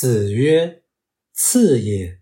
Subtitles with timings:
[0.00, 0.84] 子曰
[1.34, 2.20] ：“次也。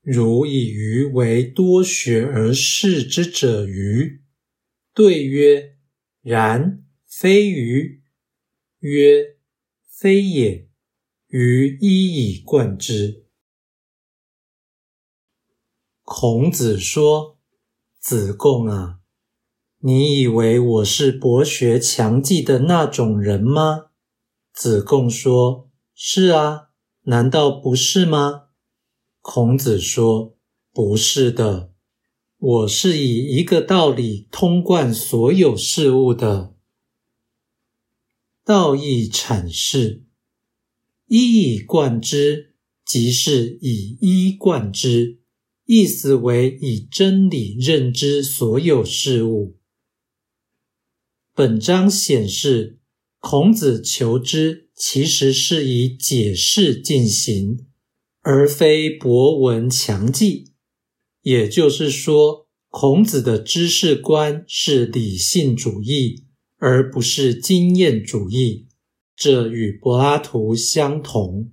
[0.00, 4.22] 如以鱼为多学而视之者鱼。”
[4.94, 5.76] 对曰
[6.22, 8.04] ：“然，非鱼。”
[8.78, 9.38] 曰
[9.90, 10.68] ：“非也。
[11.26, 13.26] 鱼一以贯之。”
[16.06, 17.40] 孔子说
[17.98, 19.00] ：“子贡啊，
[19.78, 23.90] 你以为我是博学强记的那种人吗？”
[24.54, 26.69] 子贡说：“是啊，
[27.02, 28.48] 难道不是吗？”
[29.22, 30.36] 孔子说
[30.72, 31.72] ：“不是的，
[32.38, 36.54] 我是以一个道理通贯所有事物的。
[38.44, 40.04] 道义阐释，
[41.06, 45.18] 一以贯之，即是以一贯之。”
[45.66, 49.56] 意思为以真理认知所有事物。
[51.32, 52.79] 本章显示，
[53.20, 57.66] 孔子求知其实是以解释进行，
[58.22, 60.52] 而非博闻强记。
[61.22, 66.24] 也就是说，孔子的知识观是理性主义，
[66.56, 68.68] 而不是经验主义。
[69.14, 71.52] 这与柏拉图相同。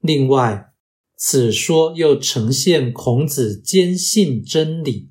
[0.00, 0.72] 另外，
[1.16, 5.10] 此说又呈现孔子坚信真理，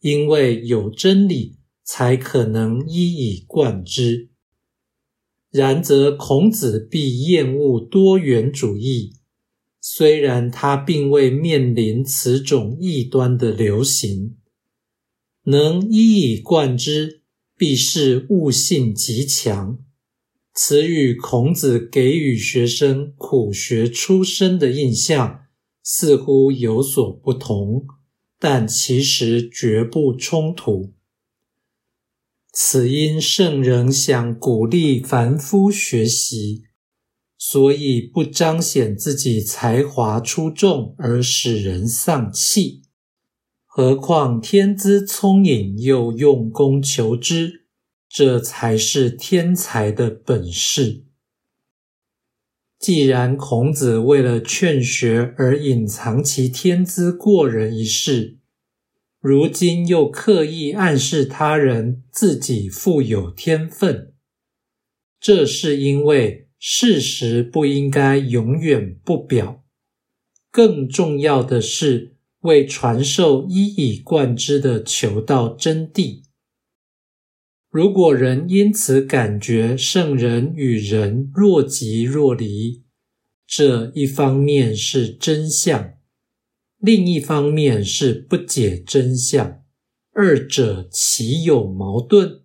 [0.00, 4.30] 因为有真理才可能一以贯之。
[5.50, 9.14] 然则孔子必厌恶多元主义，
[9.80, 14.36] 虽然他并未面临此种异端的流行，
[15.44, 17.22] 能一以贯之，
[17.56, 19.78] 必是悟性极强。
[20.54, 25.44] 此与孔子给予学生苦学出身的印象
[25.82, 27.86] 似乎有所不同，
[28.38, 30.92] 但其实绝不冲突。
[32.52, 36.64] 此因圣人想鼓励凡夫学习，
[37.38, 42.82] 所以不彰显自己才华出众而使人丧气。
[43.64, 47.60] 何况天资聪颖又用功求知。
[48.12, 51.04] 这才是天才的本事。
[52.76, 58.39] 既然孔子为了劝学而隐藏其天资过人一事，
[59.20, 64.14] 如今又刻意暗示他人自己富有天分，
[65.20, 69.62] 这是因为事实不应该永远不表。
[70.50, 76.22] 更重要的是，为传授一以贯之的求道真谛。
[77.68, 82.82] 如果人因此感觉圣人与人若即若离，
[83.46, 85.92] 这一方面是真相，
[86.80, 89.62] 另一方面是不解真相，
[90.14, 92.39] 二者岂有矛盾？